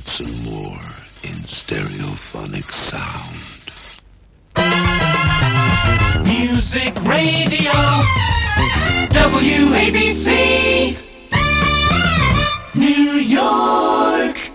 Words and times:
minutes 0.00 0.20
and 0.20 0.44
more 0.44 0.78
in 1.24 1.42
stereophonic 1.44 2.70
sound. 2.72 3.70
Music 6.24 6.94
Radio 7.04 7.72
WABC 9.10 10.96
New 12.74 13.18
York 13.18 14.50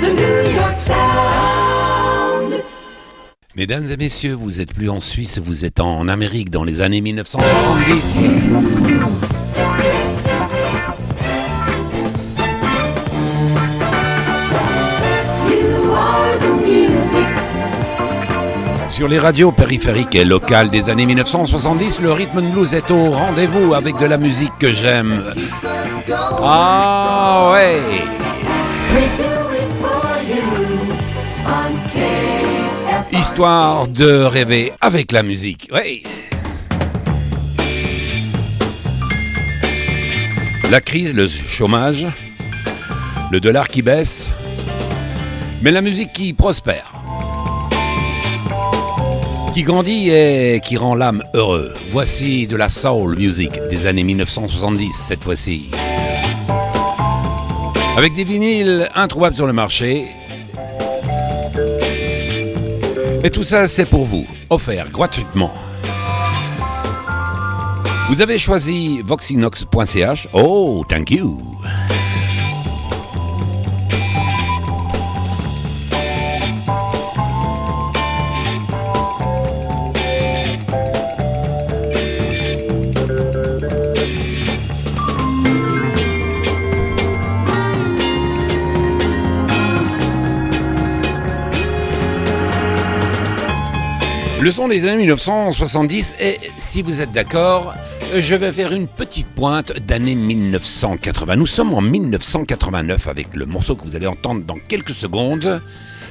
The 0.00 0.10
New 0.14 0.50
York 0.56 0.80
Sound 0.80 2.62
Mesdames 3.56 3.86
et 3.90 3.96
messieurs, 3.96 4.34
vous 4.34 4.60
êtes 4.60 4.72
plus 4.72 4.88
en 4.88 5.00
Suisse, 5.00 5.38
vous 5.38 5.64
êtes 5.64 5.80
en 5.80 6.06
Amérique 6.08 6.50
dans 6.50 6.62
les 6.64 6.80
années 6.80 7.00
1970. 7.00 8.24
Sur 19.00 19.08
les 19.08 19.18
radios 19.18 19.50
périphériques 19.50 20.14
et 20.14 20.26
locales 20.26 20.68
des 20.68 20.90
années 20.90 21.06
1970, 21.06 22.02
le 22.02 22.12
rythme 22.12 22.42
blues 22.42 22.74
est 22.74 22.90
au 22.90 23.12
rendez-vous 23.12 23.72
avec 23.72 23.96
de 23.96 24.04
la 24.04 24.18
musique 24.18 24.52
que 24.58 24.74
j'aime. 24.74 25.32
Ah 26.42 27.50
ouais 27.50 27.80
Histoire 33.10 33.88
de 33.88 34.22
rêver 34.22 34.74
avec 34.82 35.12
la 35.12 35.22
musique. 35.22 35.70
Ouais. 35.72 36.02
La 40.70 40.82
crise, 40.82 41.14
le 41.14 41.26
chômage, 41.26 42.06
le 43.30 43.40
dollar 43.40 43.68
qui 43.68 43.80
baisse, 43.80 44.30
mais 45.62 45.70
la 45.70 45.80
musique 45.80 46.12
qui 46.12 46.34
prospère, 46.34 46.99
qui 49.52 49.62
grandit 49.62 50.10
et 50.10 50.60
qui 50.64 50.76
rend 50.76 50.94
l'âme 50.94 51.22
heureux. 51.34 51.74
Voici 51.90 52.46
de 52.46 52.56
la 52.56 52.68
soul 52.68 53.16
music 53.16 53.52
des 53.68 53.86
années 53.86 54.04
1970 54.04 54.92
cette 54.92 55.24
fois-ci. 55.24 55.70
Avec 57.96 58.12
des 58.12 58.24
vinyles 58.24 58.88
introuvables 58.94 59.36
sur 59.36 59.46
le 59.46 59.52
marché, 59.52 60.06
et 63.22 63.30
tout 63.30 63.42
ça, 63.42 63.68
c'est 63.68 63.84
pour 63.84 64.04
vous, 64.04 64.26
offert 64.48 64.90
gratuitement. 64.90 65.52
Vous 68.08 68.22
avez 68.22 68.38
choisi 68.38 69.02
voxinox.ch. 69.04 70.28
Oh, 70.32 70.84
thank 70.88 71.10
you. 71.10 71.38
Le 94.40 94.50
son 94.50 94.68
des 94.68 94.84
années 94.84 94.96
1970 95.04 96.16
et 96.18 96.38
si 96.56 96.80
vous 96.80 97.02
êtes 97.02 97.12
d'accord, 97.12 97.74
je 98.16 98.34
vais 98.34 98.50
faire 98.52 98.72
une 98.72 98.88
petite 98.88 99.26
pointe 99.26 99.78
d'année 99.86 100.14
1980. 100.14 101.36
Nous 101.36 101.46
sommes 101.46 101.74
en 101.74 101.82
1989 101.82 103.06
avec 103.08 103.36
le 103.36 103.44
morceau 103.44 103.76
que 103.76 103.84
vous 103.84 103.96
allez 103.96 104.06
entendre 104.06 104.42
dans 104.46 104.56
quelques 104.56 104.94
secondes. 104.94 105.60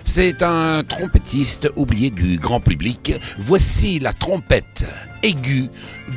C'est 0.03 0.43
un 0.43 0.83
trompettiste 0.83 1.71
oublié 1.75 2.11
du 2.11 2.37
grand 2.37 2.59
public. 2.59 3.13
Voici 3.39 3.97
la 3.97 4.13
trompette 4.13 4.85
aiguë 5.23 5.69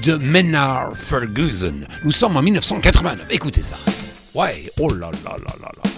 de 0.04 0.16
Menard 0.16 0.94
Ferguson. 0.94 1.81
Nous 2.04 2.12
sommes 2.12 2.37
en 2.37 2.42
1989. 2.42 3.26
Écoutez 3.31 3.62
ça. 3.62 3.76
Ouais, 4.34 4.70
oh 4.78 4.91
là 4.91 5.10
là 5.25 5.37
là 5.38 5.54
là 5.62 5.70
là. 5.76 5.91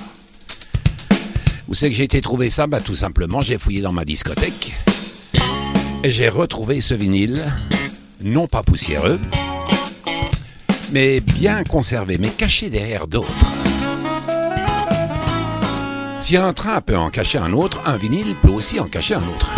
Où 1.66 1.74
c'est 1.74 1.88
que 1.90 1.96
j'ai 1.96 2.04
été 2.04 2.20
trouver 2.20 2.50
ça? 2.50 2.68
Bah, 2.68 2.80
Tout 2.80 2.94
simplement, 2.94 3.40
j'ai 3.40 3.58
fouillé 3.58 3.80
dans 3.80 3.92
ma 3.92 4.04
discothèque. 4.04 4.74
J'ai 6.06 6.28
retrouvé 6.28 6.82
ce 6.82 6.92
vinyle, 6.92 7.42
non 8.22 8.46
pas 8.46 8.62
poussiéreux, 8.62 9.18
mais 10.92 11.20
bien 11.20 11.64
conservé, 11.64 12.18
mais 12.18 12.28
caché 12.28 12.68
derrière 12.68 13.06
d'autres. 13.06 13.32
Si 16.20 16.36
un 16.36 16.52
train 16.52 16.82
peut 16.82 16.98
en 16.98 17.08
cacher 17.08 17.38
un 17.38 17.54
autre, 17.54 17.80
un 17.86 17.96
vinyle 17.96 18.36
peut 18.42 18.50
aussi 18.50 18.80
en 18.80 18.86
cacher 18.86 19.14
un 19.14 19.26
autre. 19.34 19.50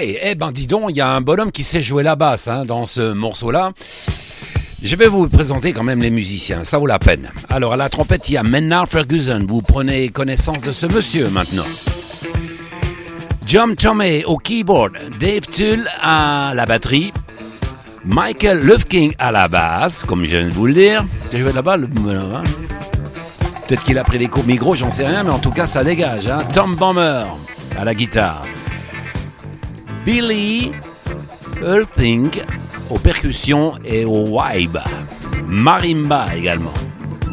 Eh 0.00 0.34
ben 0.34 0.50
dis 0.50 0.66
donc, 0.66 0.86
il 0.90 0.96
y 0.96 1.00
a 1.00 1.08
un 1.08 1.20
bonhomme 1.20 1.52
qui 1.52 1.62
sait 1.62 1.82
jouer 1.82 2.02
la 2.02 2.16
basse 2.16 2.48
hein, 2.48 2.64
dans 2.64 2.84
ce 2.84 3.12
morceau-là. 3.12 3.72
Je 4.82 4.96
vais 4.96 5.06
vous 5.06 5.28
présenter 5.28 5.72
quand 5.72 5.84
même 5.84 6.02
les 6.02 6.10
musiciens, 6.10 6.64
ça 6.64 6.78
vaut 6.78 6.86
la 6.86 6.98
peine. 6.98 7.30
Alors 7.48 7.72
à 7.74 7.76
la 7.76 7.88
trompette, 7.88 8.28
il 8.28 8.32
y 8.32 8.36
a 8.36 8.42
Maynard 8.42 8.86
Ferguson, 8.88 9.44
vous 9.48 9.62
prenez 9.62 10.08
connaissance 10.08 10.62
de 10.62 10.72
ce 10.72 10.86
monsieur 10.86 11.28
maintenant. 11.28 11.64
John 13.46 13.76
Tomei 13.76 14.24
au 14.24 14.36
keyboard, 14.36 14.94
Dave 15.20 15.46
Tull 15.46 15.88
à 16.02 16.52
la 16.54 16.66
batterie, 16.66 17.12
Michael 18.04 18.58
Lufking 18.58 19.14
à 19.18 19.30
la 19.32 19.48
basse, 19.48 20.04
comme 20.04 20.24
je 20.24 20.36
viens 20.36 20.48
de 20.48 20.52
vous 20.52 20.66
le 20.66 20.74
dire. 20.74 21.04
Tu 21.30 21.38
joué 21.38 21.52
là-bas 21.52 21.76
le... 21.76 21.86
hein? 21.86 22.42
Peut-être 23.66 23.84
qu'il 23.84 23.96
a 23.96 24.04
pris 24.04 24.18
les 24.18 24.28
cours 24.28 24.44
micro, 24.44 24.74
j'en 24.74 24.90
sais 24.90 25.06
rien, 25.06 25.22
mais 25.22 25.30
en 25.30 25.38
tout 25.38 25.52
cas 25.52 25.66
ça 25.66 25.84
dégage. 25.84 26.28
Hein. 26.28 26.38
Tom 26.52 26.74
Bomber 26.74 27.24
à 27.78 27.84
la 27.84 27.94
guitare. 27.94 28.42
Billy 30.04 30.70
Earthing 31.64 32.30
aux 32.90 32.98
percussions 32.98 33.74
et 33.84 34.04
au 34.04 34.26
vibe. 34.26 34.76
Marimba 35.48 36.26
également. 36.36 36.74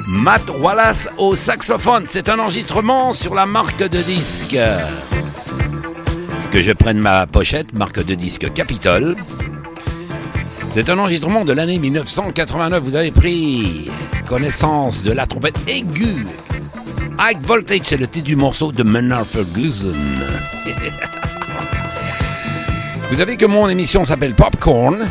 Matt 0.08 0.50
Wallace 0.60 1.10
au 1.18 1.36
saxophone. 1.36 2.06
C'est 2.08 2.30
un 2.30 2.40
enregistrement 2.40 3.14
sur 3.14 3.36
la 3.36 3.46
marque 3.46 3.80
de 3.80 4.02
disque. 4.02 4.58
Que 6.52 6.62
je 6.62 6.72
prenne 6.72 7.00
ma 7.00 7.28
pochette, 7.28 7.74
marque 7.74 8.06
de 8.06 8.16
disque 8.16 8.52
Capitol. 8.54 9.18
C'est 10.70 10.90
un 10.90 10.98
enregistrement 10.98 11.44
de 11.44 11.52
l'année 11.52 11.78
1989. 11.78 12.82
Vous 12.82 12.96
avez 12.96 13.12
pris 13.12 13.90
connaissance 14.30 15.04
de 15.04 15.12
la 15.12 15.28
trompette 15.28 15.60
aiguë. 15.68 16.26
High 17.20 17.40
Voltage, 17.42 17.82
c'est 17.84 17.98
le 17.98 18.08
titre 18.08 18.26
du 18.26 18.38
morceau 18.38 18.72
de 18.72 18.84
Maynard 18.84 19.26
Ferguson. 19.26 19.94
Vous 23.12 23.18
savez 23.18 23.36
que 23.36 23.46
mon 23.46 23.68
émission 23.68 24.06
s'appelle 24.06 24.34
Popcorn. 24.34 25.06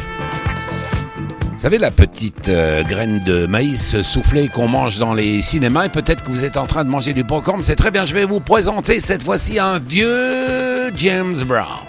Vous 1.53 1.59
savez, 1.59 1.77
la 1.77 1.91
petite 1.91 2.49
euh, 2.49 2.83
graine 2.83 3.23
de 3.25 3.45
maïs 3.45 4.01
soufflée 4.01 4.49
qu'on 4.49 4.69
mange 4.69 4.99
dans 4.99 5.13
les 5.13 5.43
cinémas, 5.43 5.85
et 5.85 5.91
peut-être 5.91 6.25
que 6.25 6.31
vous 6.31 6.47
êtes 6.47 6.57
en 6.57 6.65
train 6.65 6.83
de 6.87 6.89
manger 6.89 7.13
du 7.13 7.25
popcorn. 7.25 7.63
C'est 7.63 7.77
très 7.77 7.91
bien, 7.91 8.07
je 8.07 8.15
vais 8.15 8.25
vous 8.25 8.41
présenter 8.41 9.01
cette 9.01 9.23
fois-ci 9.23 9.59
un 9.59 9.79
vieux 9.79 10.91
James 10.97 11.43
Brown. 11.45 11.85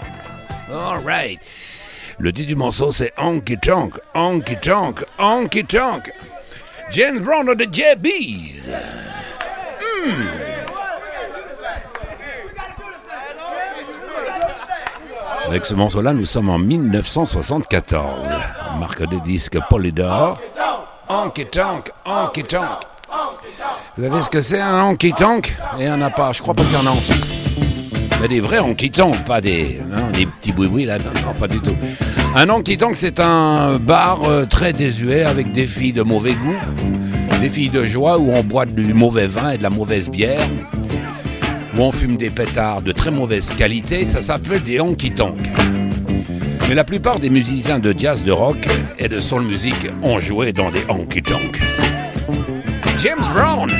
All 0.70 0.98
right. 1.02 1.40
Le 2.18 2.30
titre 2.30 2.48
du 2.48 2.56
morceau, 2.56 2.92
c'est 2.92 3.14
Honky 3.16 3.56
Tonk, 3.56 3.94
Honky 4.14 4.56
Tonk, 4.60 5.06
Honky 5.18 5.64
Tonk. 5.64 6.12
James 6.90 7.20
Brown 7.20 7.48
of 7.48 7.56
the 7.56 7.72
JBs. 7.72 8.68
Avec 15.52 15.66
ce 15.66 15.74
morceau-là, 15.74 16.14
nous 16.14 16.24
sommes 16.24 16.48
en 16.48 16.58
1974. 16.58 18.24
Marque 18.80 19.06
de 19.06 19.18
disque 19.18 19.58
Polydor. 19.68 20.38
Honky 21.10 21.44
Tonk, 21.44 21.90
Honky 22.06 22.42
Tonk. 22.44 22.62
Vous 23.94 24.02
savez 24.02 24.22
ce 24.22 24.30
que 24.30 24.40
c'est 24.40 24.62
un 24.62 24.82
honky 24.82 25.12
tonk? 25.12 25.54
En 25.78 26.00
a 26.00 26.08
pas, 26.08 26.32
je 26.32 26.40
crois 26.40 26.54
pas 26.54 26.62
qu'il 26.62 26.72
y 26.72 26.76
en 26.76 26.86
a 26.86 26.90
en 26.90 27.02
Suisse. 27.02 27.36
Mais 28.22 28.28
des 28.28 28.40
vrais 28.40 28.60
honky 28.60 28.90
tonk, 28.90 29.14
pas 29.26 29.42
des, 29.42 29.82
hein, 29.94 30.10
petits 30.40 30.52
boui 30.52 30.86
là, 30.86 30.96
non, 30.96 31.12
non, 31.22 31.34
pas 31.38 31.48
du 31.48 31.60
tout. 31.60 31.76
Un 32.34 32.48
honky 32.48 32.78
tonk, 32.78 32.96
c'est 32.96 33.20
un 33.20 33.74
bar 33.76 34.24
euh, 34.24 34.46
très 34.46 34.72
désuet 34.72 35.22
avec 35.22 35.52
des 35.52 35.66
filles 35.66 35.92
de 35.92 36.02
mauvais 36.02 36.32
goût, 36.32 36.56
des 37.42 37.50
filles 37.50 37.68
de 37.68 37.84
joie 37.84 38.16
où 38.16 38.32
on 38.32 38.42
boit 38.42 38.64
du 38.64 38.94
mauvais 38.94 39.26
vin 39.26 39.50
et 39.50 39.58
de 39.58 39.62
la 39.62 39.70
mauvaise 39.70 40.08
bière, 40.08 40.40
où 41.76 41.80
on 41.80 41.92
fume 41.92 42.16
des 42.16 42.30
pétards 42.30 42.82
de 42.82 42.92
très 42.92 43.10
mauvaise 43.10 43.50
qualité, 43.56 44.04
ça 44.04 44.20
s'appelle 44.20 44.62
des 44.62 44.80
honky 44.80 45.10
tonk. 45.12 45.38
Mais 46.68 46.74
la 46.74 46.84
plupart 46.84 47.18
des 47.18 47.30
musiciens 47.30 47.78
de 47.78 47.94
jazz, 47.96 48.24
de 48.24 48.32
rock 48.32 48.66
et 48.98 49.08
de 49.08 49.20
soul 49.20 49.42
music 49.42 49.74
ont 50.02 50.18
joué 50.18 50.52
dans 50.52 50.70
des 50.70 50.84
honky 50.88 51.22
tonk. 51.22 51.60
James 52.98 53.24
Brown. 53.34 53.70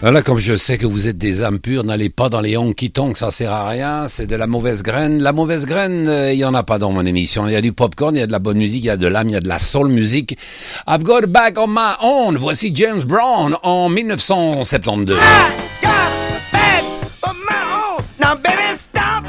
Voilà, 0.00 0.22
comme 0.22 0.38
je 0.38 0.54
sais 0.54 0.78
que 0.78 0.86
vous 0.86 1.08
êtes 1.08 1.18
des 1.18 1.42
âmes 1.42 1.58
n'allez 1.84 2.08
pas 2.08 2.28
dans 2.28 2.40
les 2.40 2.56
honky 2.56 2.92
tonk, 2.92 3.18
ça 3.18 3.32
sert 3.32 3.52
à 3.52 3.68
rien, 3.68 4.06
c'est 4.06 4.26
de 4.26 4.36
la 4.36 4.46
mauvaise 4.46 4.84
graine. 4.84 5.20
La 5.20 5.32
mauvaise 5.32 5.66
graine, 5.66 6.06
euh, 6.06 6.32
il 6.32 6.38
y 6.38 6.44
en 6.44 6.54
a 6.54 6.62
pas 6.62 6.78
dans 6.78 6.92
mon 6.92 7.04
émission. 7.04 7.48
Il 7.48 7.52
y 7.52 7.56
a 7.56 7.60
du 7.60 7.72
popcorn, 7.72 8.14
il 8.14 8.20
y 8.20 8.22
a 8.22 8.28
de 8.28 8.32
la 8.32 8.38
bonne 8.38 8.58
musique, 8.58 8.84
il 8.84 8.86
y 8.86 8.90
a 8.90 8.96
de 8.96 9.08
l'âme, 9.08 9.28
il 9.28 9.32
y 9.32 9.36
a 9.36 9.40
de 9.40 9.48
la 9.48 9.58
soul 9.58 9.88
music. 9.88 10.38
I've 10.86 11.02
got 11.02 11.26
back 11.26 11.58
on 11.58 11.66
my 11.66 11.96
own. 12.00 12.36
Voici 12.36 12.72
James 12.72 13.04
Brown 13.04 13.56
en 13.64 13.88
1972. 13.88 15.16
I 15.16 15.50
got 15.82 15.90
a 15.90 16.52
bag 16.52 16.84
of 17.24 17.34
my 17.50 17.98
own. 17.98 18.04
Now, 18.20 18.36
baby, 18.36 18.78
stop 18.78 19.24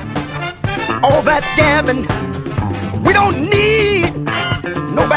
all 1.04 1.24
that 1.24 1.44
gabbing. 1.58 2.06
We 3.04 3.12
don't 3.12 3.50
need 3.50 4.14
no. 4.94 5.08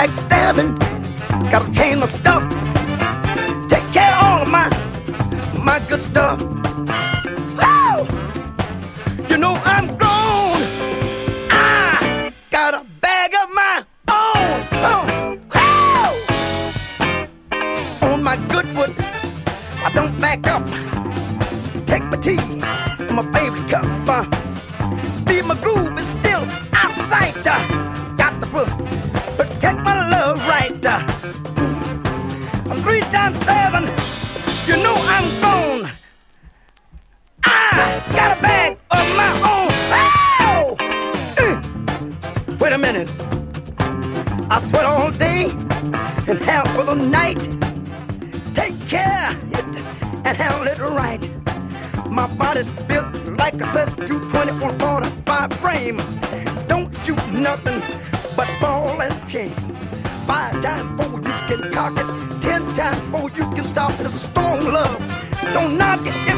Gotta 1.51 1.71
change 1.73 1.99
my 2.01 2.07
stuff. 2.07 2.43
Take 3.69 3.93
care 3.93 4.17
all 4.23 4.47
my 4.47 4.71
my 5.62 5.78
good 5.88 6.00
stuff. 6.00 6.40
Woo! 6.40 8.07
You 9.28 9.38
know 9.38 9.54
I'm 9.64 9.87
grown. 9.87 10.62
I 11.50 12.33
got 12.50 12.75
a 12.75 12.85
bag 13.00 13.33
of 13.35 13.49
my 13.54 13.85
own. 14.09 14.66
Oh, 14.90 15.38
woo! 18.00 18.09
On 18.09 18.23
my 18.23 18.37
good 18.49 18.66
wood, 18.76 18.95
I 18.99 19.90
don't 19.95 20.21
back 20.21 20.47
up. 20.49 20.66
Take 21.87 22.04
my 22.04 22.16
tea, 22.16 22.37
my 23.12 23.23
favorite 23.33 23.69
cup. 23.69 23.87
Uh, 24.09 24.25
be 25.25 25.42
my 25.42 25.54
groove 25.62 25.97
is 25.99 26.09
still 26.09 26.45
outside. 26.73 27.47
Uh, 27.47 28.16
got 28.16 28.40
the 28.40 28.47
book, 28.47 28.69
protect 29.37 29.78
my 29.81 30.09
love 30.11 30.38
right. 30.49 30.85
Uh, 30.85 31.02
I'm 32.69 32.83
three 32.83 33.00
times 33.00 33.38
seven. 33.45 34.02
game. 55.97 56.67
Don't 56.67 56.95
shoot 57.05 57.33
nothing 57.33 57.83
but 58.37 58.49
ball 58.61 59.01
and 59.01 59.29
chain. 59.29 59.55
Five 60.27 60.63
times 60.63 60.97
before 60.97 61.21
you 61.21 61.57
can 61.57 61.73
cock 61.73 61.99
it, 61.99 62.41
ten 62.41 62.75
times 62.75 63.01
before 63.11 63.31
you 63.31 63.51
can 63.55 63.65
stop 63.65 63.93
the 63.99 64.09
strong 64.11 64.61
love. 64.61 64.99
Don't 65.53 65.77
knock 65.77 66.01
it. 66.07 66.32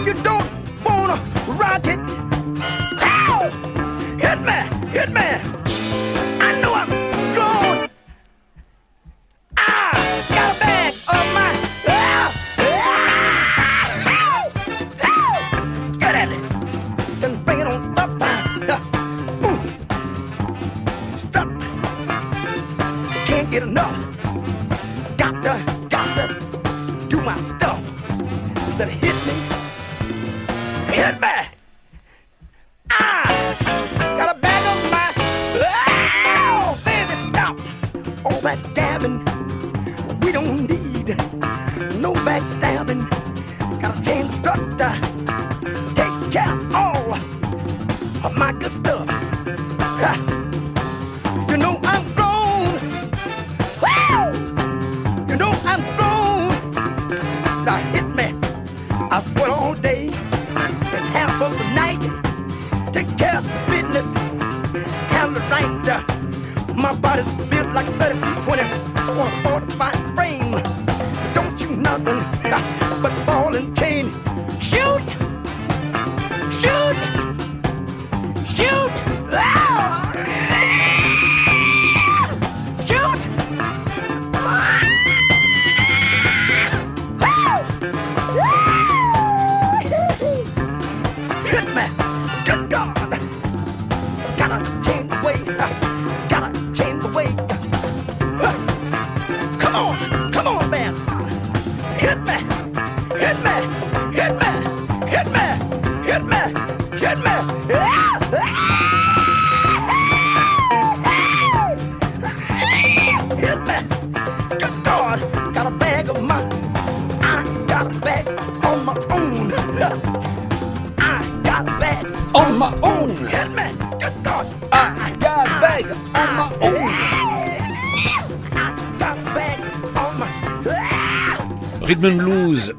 Rhythm 131.95 132.17
Blues 132.17 132.75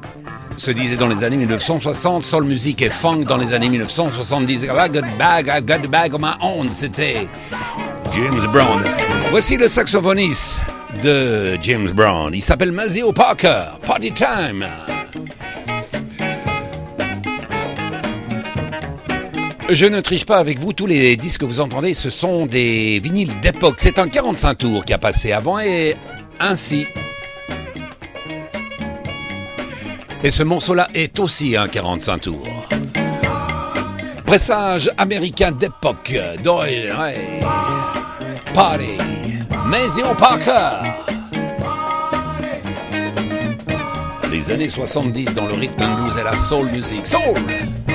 se 0.58 0.70
disait 0.70 0.96
dans 0.96 1.08
les 1.08 1.24
années 1.24 1.38
1960, 1.38 2.26
soul 2.26 2.44
music 2.44 2.82
et 2.82 2.90
funk 2.90 3.20
dans 3.20 3.38
les 3.38 3.54
années 3.54 3.70
1970. 3.70 4.64
I 4.64 4.66
got 4.66 5.00
bag, 5.18 5.48
I 5.48 5.62
got 5.62 5.78
the 5.78 5.90
bag 5.90 6.14
on 6.14 6.18
my 6.18 6.34
own, 6.42 6.68
c'était 6.74 7.26
James 8.14 8.46
Brown. 8.52 8.84
Voici 9.30 9.56
le 9.56 9.68
saxophoniste 9.68 10.60
de 11.02 11.56
James 11.62 11.90
Brown. 11.92 12.34
Il 12.34 12.42
s'appelle 12.42 12.72
Mazio 12.72 13.10
Parker. 13.12 13.78
Party 13.86 14.12
time! 14.12 14.66
Je 19.70 19.86
ne 19.86 20.00
triche 20.02 20.26
pas 20.26 20.36
avec 20.36 20.58
vous, 20.58 20.74
tous 20.74 20.86
les 20.86 21.16
disques 21.16 21.40
que 21.40 21.46
vous 21.46 21.60
entendez, 21.60 21.94
ce 21.94 22.10
sont 22.10 22.44
des 22.44 23.00
vinyles 23.02 23.40
d'époque. 23.40 23.76
C'est 23.78 23.98
un 23.98 24.08
45 24.08 24.58
tours 24.58 24.84
qui 24.84 24.92
a 24.92 24.98
passé 24.98 25.32
avant 25.32 25.58
et 25.58 25.96
ainsi 26.38 26.86
Et 30.26 30.30
ce 30.32 30.42
morceau-là 30.42 30.88
est 30.92 31.20
aussi 31.20 31.56
un 31.56 31.68
45 31.68 32.22
tours. 32.22 32.48
Pressage 34.26 34.90
américain 34.98 35.52
d'époque, 35.52 36.18
Doyle 36.42 36.90
Ray, 36.90 37.40
Party, 38.52 38.98
Maisio 39.68 40.06
Parker. 40.18 40.80
Les 44.28 44.50
années 44.50 44.68
70 44.68 45.34
dans 45.34 45.46
le 45.46 45.54
rythme 45.54 45.94
blues 45.94 46.18
et 46.18 46.24
la 46.24 46.36
soul 46.36 46.72
music. 46.72 47.06
Soul! 47.06 47.85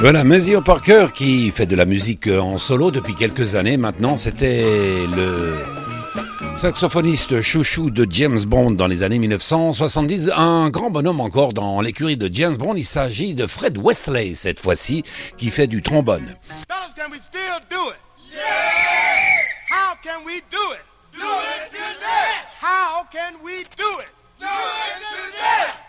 Voilà, 0.00 0.24
Mazio 0.24 0.62
Parker 0.62 1.08
qui 1.12 1.50
fait 1.50 1.66
de 1.66 1.76
la 1.76 1.84
musique 1.84 2.26
en 2.26 2.56
solo 2.56 2.90
depuis 2.90 3.14
quelques 3.14 3.54
années 3.56 3.76
maintenant. 3.76 4.16
C'était 4.16 5.06
le 5.14 5.54
saxophoniste 6.54 7.42
chouchou 7.42 7.90
de 7.90 8.06
James 8.10 8.40
Bond 8.40 8.70
dans 8.70 8.86
les 8.86 9.02
années 9.02 9.18
1970. 9.18 10.30
Un 10.34 10.70
grand 10.70 10.90
bonhomme 10.90 11.20
encore 11.20 11.52
dans 11.52 11.82
l'écurie 11.82 12.16
de 12.16 12.30
James 12.32 12.56
Bond. 12.56 12.76
Il 12.76 12.84
s'agit 12.84 13.34
de 13.34 13.46
Fred 13.46 13.76
Wesley 13.76 14.34
cette 14.34 14.60
fois-ci 14.60 15.02
qui 15.36 15.50
fait 15.50 15.66
du 15.66 15.82
trombone. 15.82 16.34
Fellas, 16.66 16.94
can 16.96 17.12
we 17.12 17.20
still 17.20 17.60
do 17.68 17.90
it? 17.90 18.00
Yeah! 18.32 18.40
How 19.68 19.96
can 20.02 20.24
we 20.24 20.40
do 20.50 20.56
it? 20.72 20.80
Do 21.12 21.26
it 21.26 21.70
today! 21.70 22.40
How 22.62 23.04
can 23.12 23.36
we 23.44 23.52
do 23.76 24.00
it? 24.00 24.10
Do 24.40 24.46
it 24.46 24.98
today! 24.98 25.79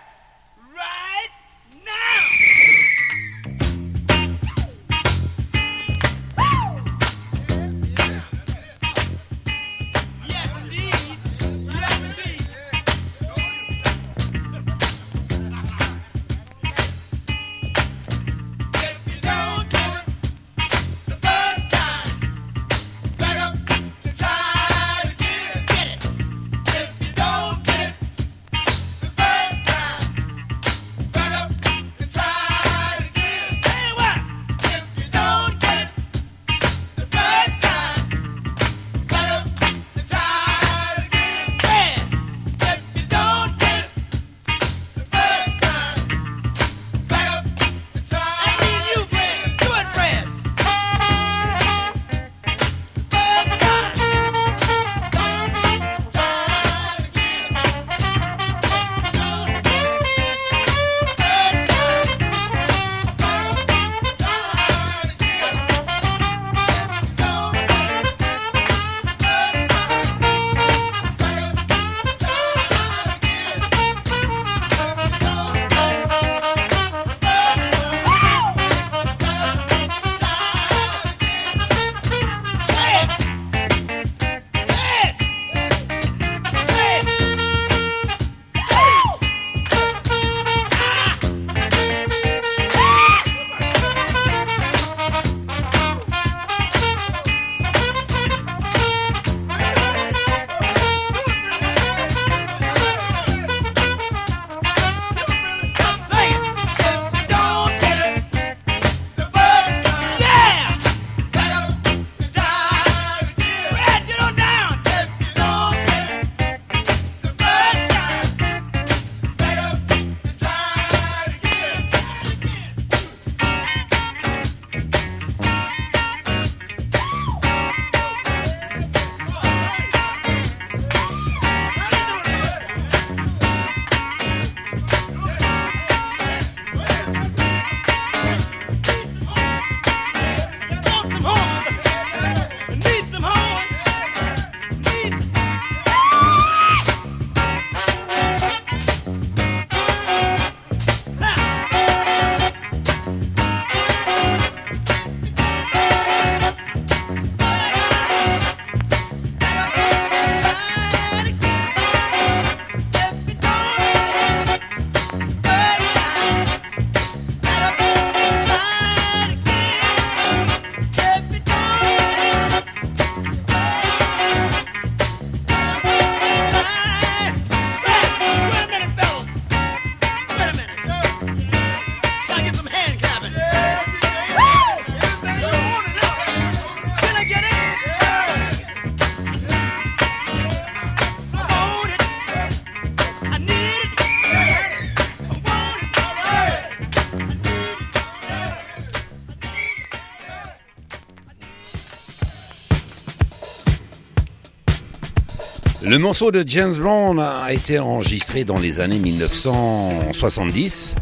Le 205.92 206.00
morceau 206.00 206.32
de 206.32 206.46
James 206.48 206.74
Brown 206.76 207.20
a 207.20 207.52
été 207.52 207.78
enregistré 207.78 208.46
dans 208.46 208.58
les 208.58 208.80
années 208.80 208.98
1970. 208.98 210.96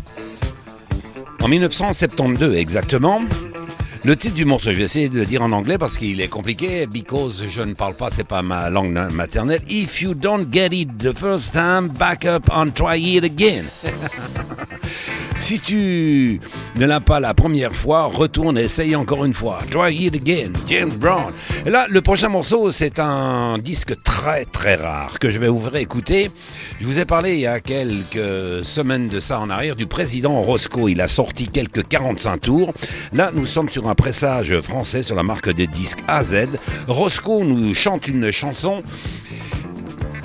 En 1.43 1.47
1972 1.47 2.55
exactement. 2.55 3.21
Le 4.03 4.15
titre 4.15 4.33
du 4.33 4.45
morceau, 4.45 4.71
je 4.71 4.77
vais 4.77 4.85
essayer 4.85 5.07
de 5.07 5.19
le 5.19 5.27
dire 5.27 5.43
en 5.43 5.51
anglais 5.51 5.77
parce 5.77 5.95
qu'il 5.95 6.19
est 6.21 6.27
compliqué, 6.27 6.87
because 6.87 7.45
je 7.47 7.61
ne 7.61 7.75
parle 7.75 7.93
pas, 7.93 8.09
c'est 8.09 8.23
pas 8.23 8.41
ma 8.41 8.71
langue 8.71 8.91
maternelle. 9.13 9.61
If 9.69 10.01
you 10.01 10.15
don't 10.15 10.47
get 10.51 10.69
it 10.71 10.97
the 10.97 11.13
first 11.15 11.53
time, 11.53 11.89
back 11.89 12.25
up 12.25 12.49
and 12.51 12.71
try 12.73 12.97
it 12.97 13.23
again. 13.23 13.65
Si 15.39 15.59
tu 15.59 16.39
ne 16.75 16.85
l'as 16.85 16.99
pas 16.99 17.21
la 17.21 17.33
première 17.33 17.73
fois, 17.73 18.03
retourne 18.03 18.57
et 18.57 18.63
essaye 18.63 18.95
encore 18.95 19.23
une 19.23 19.33
fois. 19.33 19.59
Try 19.71 19.95
it 20.05 20.15
again, 20.15 20.51
James 20.67 20.91
Brown. 20.91 21.31
Et 21.65 21.69
là, 21.69 21.85
le 21.89 22.01
prochain 22.01 22.27
morceau, 22.27 22.71
c'est 22.71 22.99
un 22.99 23.57
disque 23.57 23.95
très 24.03 24.43
très 24.43 24.75
rare 24.75 25.17
que 25.17 25.31
je 25.31 25.39
vais 25.39 25.47
vous 25.47 25.61
faire 25.61 25.77
écouter. 25.77 26.29
Je 26.79 26.85
vous 26.85 26.99
ai 26.99 27.05
parlé 27.05 27.35
il 27.35 27.39
y 27.39 27.47
a 27.47 27.61
quelques 27.61 28.63
semaines 28.63 29.07
de 29.07 29.21
ça 29.21 29.39
en 29.39 29.49
arrière 29.49 29.77
du 29.77 29.87
président 29.87 30.41
Roscoe. 30.41 30.89
Il 30.89 30.99
a 30.99 31.07
sorti 31.07 31.47
quelques 31.47 31.87
45 31.87 32.41
tours. 32.41 32.73
Là, 33.13 33.31
nous 33.33 33.45
sommes 33.45 33.69
sur 33.69 33.87
un 33.87 33.95
pressage 33.95 34.59
français 34.59 35.03
sur 35.03 35.15
la 35.15 35.23
marque 35.23 35.49
de 35.49 35.65
disques 35.65 36.03
AZ. 36.07 36.47
Roscoe 36.87 37.43
nous 37.43 37.73
chante 37.73 38.07
une 38.09 38.29
chanson 38.29 38.81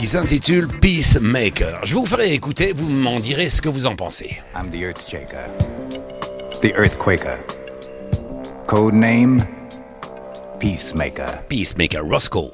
qui 0.04 0.10
s'intitule 0.10 0.68
Peacemaker. 0.68 1.80
Je 1.86 1.94
vous 1.94 2.04
ferai 2.04 2.34
écouter, 2.34 2.74
vous 2.76 2.90
m'en 2.90 3.20
direz 3.20 3.48
ce 3.48 3.62
que 3.62 3.70
vous 3.70 3.86
en 3.86 3.96
pensez. 3.96 4.42
I'm 4.54 4.70
the 4.70 4.82
Earth 4.82 5.08
Shaker, 5.08 5.48
the 6.60 6.74
Earthquaker. 6.76 7.38
Code 8.66 8.92
name 8.92 9.42
Peacemaker. 10.58 11.42
Peacemaker 11.48 12.02
Roscoe. 12.02 12.50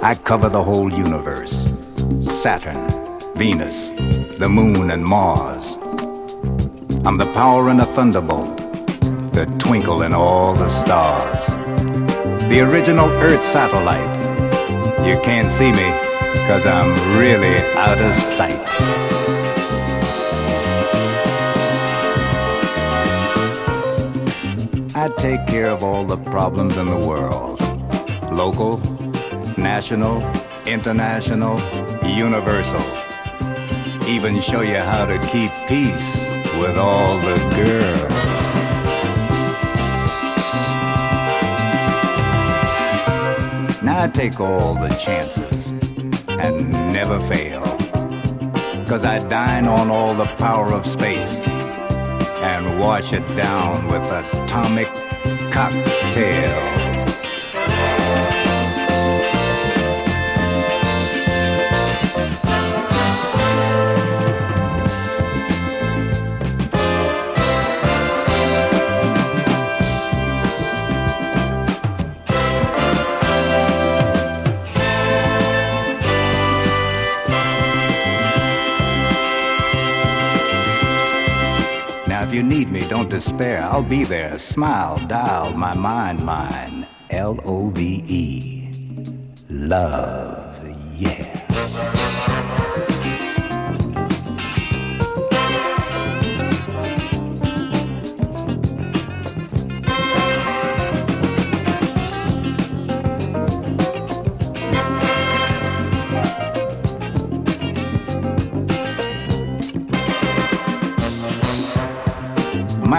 I 0.00 0.14
cover 0.22 0.48
the 0.48 0.62
whole 0.62 0.92
universe 0.92 1.74
Saturn, 2.22 2.86
Venus, 3.34 3.90
the 4.38 4.48
moon, 4.48 4.92
and 4.92 5.04
Mars. 5.04 5.76
I'm 7.04 7.18
the 7.18 7.28
power 7.34 7.68
in 7.68 7.80
a 7.80 7.84
thunderbolt, 7.84 8.56
the 9.32 9.46
twinkle 9.58 10.02
in 10.02 10.14
all 10.14 10.54
the 10.54 10.68
stars. 10.68 11.48
The 12.46 12.60
original 12.60 13.08
Earth 13.24 13.42
satellite. 13.42 14.15
You 15.06 15.20
can't 15.20 15.48
see 15.48 15.70
me, 15.70 15.88
cause 16.48 16.66
I'm 16.66 16.90
really 17.16 17.56
out 17.76 17.96
of 17.96 18.12
sight. 18.12 18.60
I 24.96 25.08
take 25.16 25.46
care 25.46 25.70
of 25.70 25.84
all 25.84 26.04
the 26.04 26.16
problems 26.16 26.76
in 26.76 26.86
the 26.86 26.96
world. 27.06 27.60
Local, 28.32 28.78
national, 29.56 30.20
international, 30.66 31.60
universal. 32.04 32.82
Even 34.08 34.40
show 34.40 34.62
you 34.62 34.78
how 34.78 35.06
to 35.06 35.18
keep 35.28 35.52
peace 35.68 36.30
with 36.58 36.76
all 36.76 37.16
the 37.18 37.36
girls. 37.54 38.35
I 43.98 44.08
take 44.08 44.40
all 44.40 44.74
the 44.74 44.90
chances 44.90 45.68
and 46.28 46.70
never 46.92 47.18
fail. 47.28 47.62
Cause 48.86 49.06
I 49.06 49.26
dine 49.26 49.66
on 49.66 49.90
all 49.90 50.14
the 50.14 50.26
power 50.36 50.70
of 50.74 50.84
space 50.84 51.48
and 51.48 52.78
wash 52.78 53.14
it 53.14 53.26
down 53.36 53.86
with 53.86 54.02
atomic 54.02 54.88
cocktails. 55.50 56.85
Don't 82.96 83.10
despair. 83.10 83.62
I'll 83.62 83.82
be 83.82 84.04
there. 84.04 84.38
Smile, 84.38 84.98
dial, 85.06 85.52
my 85.52 85.74
mind, 85.74 86.24
mine. 86.24 86.86
L 87.10 87.38
O 87.44 87.68
V 87.68 88.02
E. 88.06 88.70
Love, 89.50 90.66
yeah. 90.96 91.25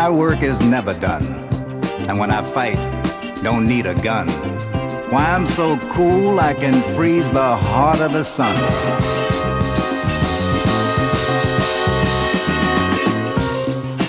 My 0.08 0.14
work 0.14 0.42
is 0.42 0.58
never 0.62 0.94
done. 0.94 1.26
And 2.08 2.18
when 2.18 2.32
I 2.32 2.42
fight, 2.42 2.80
don't 3.44 3.68
need 3.68 3.86
a 3.86 3.94
gun. 3.94 4.30
Why 5.12 5.26
I'm 5.36 5.46
so 5.46 5.78
cool 5.92 6.40
I 6.40 6.54
can 6.54 6.82
freeze 6.96 7.30
the 7.30 7.58
heart 7.58 8.00
of 8.00 8.14
the 8.14 8.24
sun. 8.24 8.56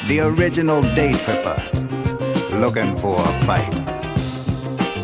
The 0.07 0.21
original 0.21 0.83
day 0.83 1.15
tripper, 1.25 1.61
looking 2.53 2.97
for 2.99 3.17
a 3.21 3.33
fight. 3.45 3.75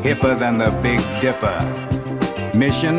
Hipper 0.06 0.38
than 0.38 0.58
the 0.58 0.70
Big 0.80 1.00
Dipper. 1.20 1.58
Mission, 2.56 2.98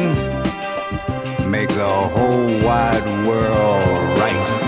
make 1.50 1.70
the 1.70 1.94
whole 2.14 2.62
wide 2.62 3.08
world 3.26 4.20
right. 4.20 4.65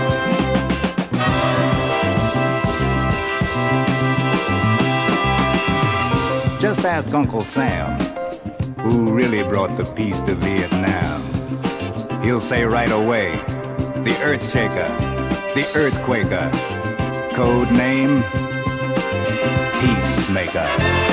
Just 6.78 6.86
ask 6.86 7.12
Uncle 7.12 7.42
Sam, 7.42 7.98
who 8.78 9.12
really 9.12 9.42
brought 9.42 9.76
the 9.76 9.84
peace 9.84 10.22
to 10.22 10.36
Vietnam. 10.36 11.20
He'll 12.22 12.40
say 12.40 12.64
right 12.66 12.92
away, 12.92 13.34
the 14.04 14.16
Earth 14.22 14.48
Shaker, 14.48 14.86
the 15.56 15.66
Earthquaker, 15.74 16.52
code 17.34 17.72
name, 17.72 18.22
Peacemaker. 19.80 21.07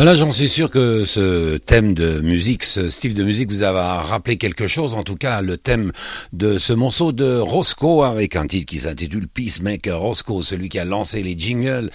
Là, 0.00 0.14
j'en 0.14 0.32
suis 0.32 0.48
sûr 0.48 0.70
que 0.70 1.04
ce 1.04 1.58
thème 1.58 1.92
de 1.92 2.20
musique, 2.20 2.64
ce 2.64 2.88
style 2.88 3.12
de 3.12 3.22
musique 3.22 3.50
vous 3.50 3.64
a 3.64 4.00
rappelé 4.00 4.38
quelque 4.38 4.66
chose. 4.66 4.94
En 4.94 5.02
tout 5.02 5.14
cas, 5.14 5.42
le 5.42 5.58
thème 5.58 5.92
de 6.32 6.56
ce 6.56 6.72
morceau 6.72 7.12
de 7.12 7.36
Roscoe 7.36 8.02
avec 8.02 8.34
un 8.34 8.46
titre 8.46 8.64
qui 8.64 8.78
s'intitule 8.78 9.28
Peacemaker 9.28 10.00
Roscoe, 10.00 10.42
celui 10.42 10.70
qui 10.70 10.78
a 10.78 10.86
lancé 10.86 11.22
les 11.22 11.36
jingles 11.36 11.90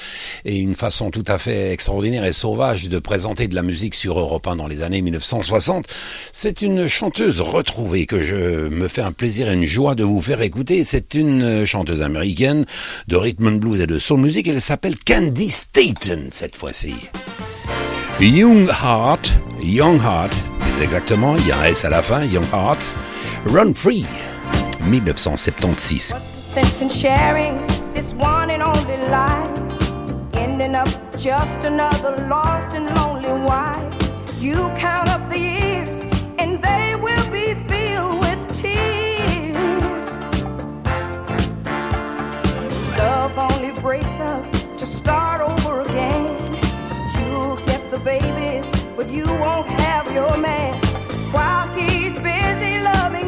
et 0.46 0.60
une 0.60 0.76
façon 0.76 1.10
tout 1.10 1.24
à 1.26 1.40
fait 1.40 1.72
extraordinaire 1.72 2.26
et 2.26 2.32
sauvage 2.32 2.90
de 2.90 3.00
présenter 3.00 3.48
de 3.48 3.56
la 3.56 3.64
musique 3.64 3.96
sur 3.96 4.20
Europe 4.20 4.46
1 4.46 4.58
dans 4.58 4.68
les 4.68 4.84
années 4.84 5.02
1960. 5.02 5.88
C'est 6.32 6.62
une 6.62 6.88
chanteuse 6.88 7.42
retrouvée 7.42 8.06
que 8.06 8.22
je 8.22 8.70
me 8.70 8.88
fais 8.88 9.02
un 9.02 9.14
plaisir 9.14 9.50
et 9.50 9.56
une 9.56 9.66
joie 9.66 9.96
de 9.96 10.04
vous 10.04 10.22
faire 10.22 10.44
écouter. 10.44 10.84
C'est 10.84 11.16
une 11.16 11.66
chanteuse 11.66 12.04
américaine 12.04 12.66
de 13.08 13.16
rhythm 13.16 13.48
and 13.48 13.56
blues 13.56 13.82
et 13.82 13.88
de 13.88 13.98
soul 13.98 14.20
music. 14.20 14.48
Elle 14.48 14.62
s'appelle 14.62 14.96
Candy 14.96 15.50
Staten 15.50 16.28
cette 16.30 16.56
fois-ci. 16.56 16.94
Young 18.20 18.68
Heart, 18.68 19.36
Young 19.60 20.00
Heart, 20.00 20.32
plus 20.60 20.82
exactement, 20.82 21.36
il 21.36 21.48
y 21.48 21.52
a 21.52 21.60
un 21.60 21.64
S 21.66 21.84
à 21.84 21.90
la 21.90 22.02
fin, 22.02 22.24
Young 22.24 22.46
Hearts, 22.46 22.96
Run 23.46 23.74
Free, 23.76 24.06
1976. 24.90 26.16
sense 26.40 26.82
in 26.82 26.88
sharing 26.88 27.58
this 27.94 28.14
one 28.14 28.52
and 28.52 28.64
only 28.64 28.98
life. 29.10 29.52
Ending 30.36 30.76
up 30.76 30.88
just 31.18 31.66
another 31.66 32.16
lost 32.30 32.74
and 32.74 32.96
lonely 32.96 33.34
wife. 33.46 33.94
You 34.40 34.72
count 34.78 35.10
up 35.10 35.30
the 35.30 35.38
years, 35.38 36.06
and 36.40 36.62
they 36.64 36.96
will 36.96 37.30
be 37.32 37.54
filled 37.68 38.20
with 38.22 38.40
tears. 38.54 40.18
Love 42.98 43.38
only 43.38 43.72
breaks 43.82 44.20
up 44.22 44.55
babies, 48.06 48.64
but 48.96 49.10
you 49.10 49.26
won't 49.26 49.66
have 49.66 50.06
your 50.14 50.38
man. 50.38 50.80
While 51.32 51.68
he's 51.70 52.14
busy 52.20 52.80
loving 52.80 53.25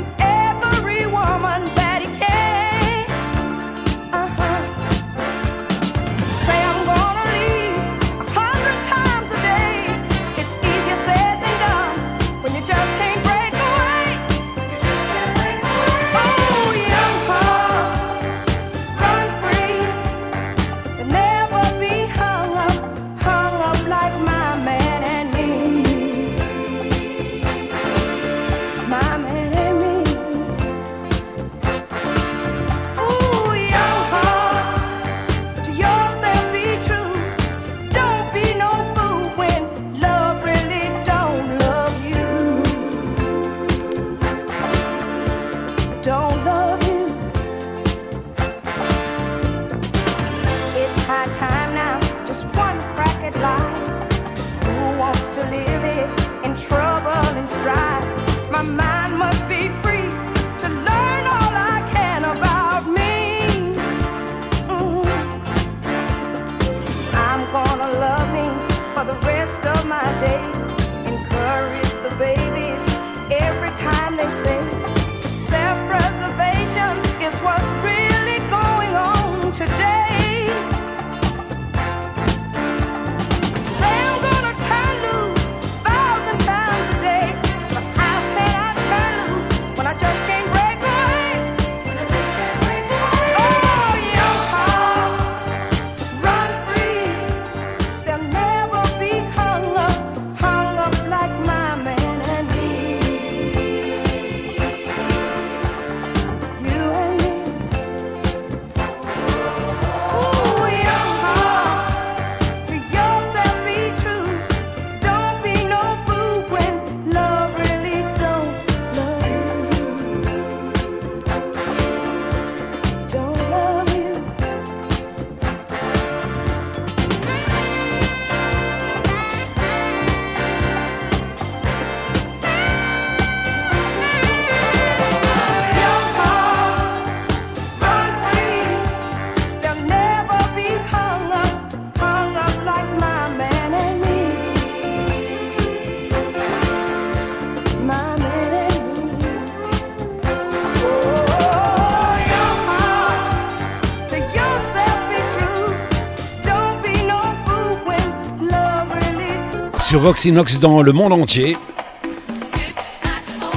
sur 159.88 160.02
Voxinox 160.02 160.60
dans 160.60 160.82
le 160.82 160.92
monde 160.92 161.14
entier. 161.14 161.56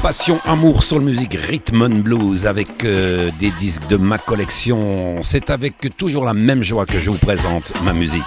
Passion, 0.01 0.39
amour, 0.45 0.85
soul 0.85 1.03
music, 1.03 1.35
rhythm 1.35 1.83
and 1.83 1.99
blues 2.05 2.47
avec 2.47 2.85
euh, 2.85 3.29
des 3.41 3.51
disques 3.51 3.89
de 3.89 3.97
ma 3.97 4.17
collection. 4.17 5.23
C'est 5.23 5.51
avec 5.51 5.97
toujours 5.97 6.25
la 6.25 6.33
même 6.33 6.63
joie 6.63 6.87
que 6.87 7.01
je 7.01 7.11
vous 7.11 7.19
présente 7.19 7.73
ma 7.83 7.93
musique. 7.93 8.23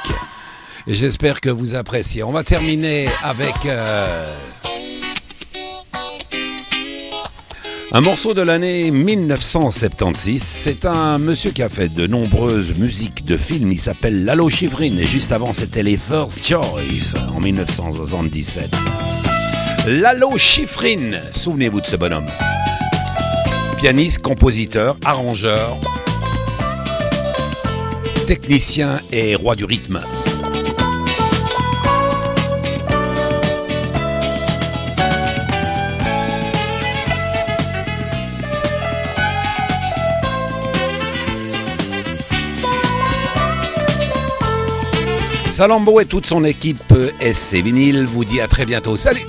J'espère 0.86 1.40
que 1.40 1.50
vous 1.50 1.76
appréciez. 1.76 2.24
On 2.24 2.34
va 2.34 2.44
terminer 2.44 3.08
avec 3.22 3.66
euh, 3.68 4.28
un 7.96 8.02
morceau 8.02 8.34
de 8.34 8.42
l'année 8.42 8.90
1976. 8.90 10.42
C'est 10.42 10.86
un 10.86 11.20
monsieur 11.20 11.52
qui 11.52 11.62
a 11.62 11.70
fait 11.70 11.90
de 11.90 12.08
nombreuses 12.08 12.76
musiques 12.80 13.24
de 13.24 13.38
films. 13.38 13.72
Il 13.72 13.80
s'appelle 13.80 14.26
Lalo 14.26 14.50
Schifrin. 14.50 14.98
Et 14.98 15.06
juste 15.06 15.32
avant, 15.32 15.54
c'était 15.54 15.84
les 15.84 15.96
First 15.96 16.44
Choice 16.44 17.14
en 17.36 17.40
1977. 17.40 18.72
Lalo 19.88 20.36
Schifrin, 20.38 21.20
souvenez-vous 21.36 21.82
de 21.82 21.86
ce 21.86 21.96
bonhomme. 21.96 22.30
Pianiste, 23.78 24.24
compositeur, 24.24 24.98
arrangeur, 25.06 25.78
technicien 28.26 29.00
et 29.12 29.36
roi 29.36 29.56
du 29.56 29.66
rythme. 29.66 30.02
Salambo 45.54 46.00
et 46.00 46.06
toute 46.06 46.26
son 46.26 46.46
équipe 46.46 46.96
SC 47.22 47.62
Vinyl 47.62 48.08
vous 48.08 48.26
dit 48.26 48.42
à 48.42 48.48
très 48.48 48.66
bientôt. 48.66 48.96
Salut 48.96 49.22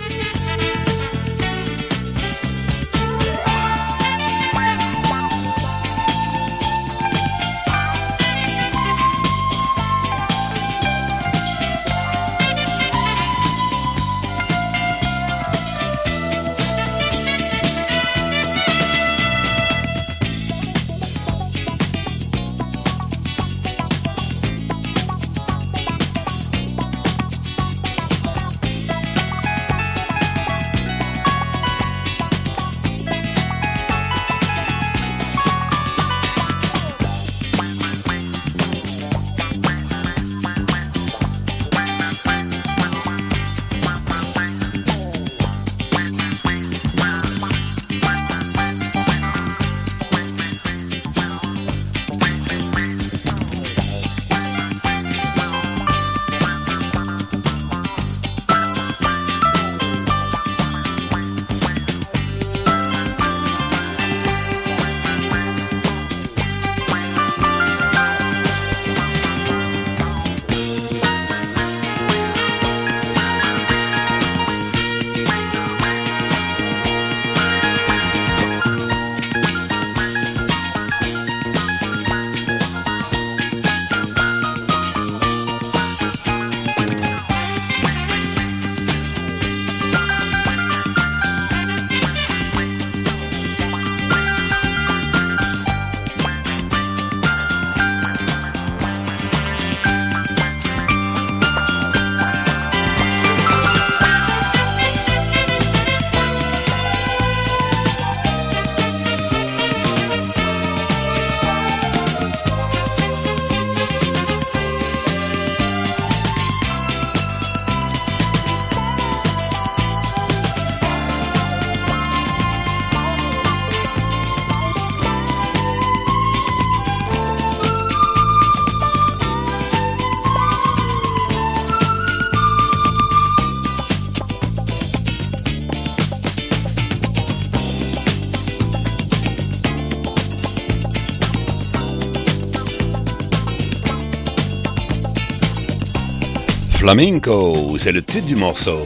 Flamenco, 146.85 147.78
c'est 147.78 147.92
le 147.92 148.02
titre 148.02 148.26
du 148.26 148.37
morceau. 148.37 148.85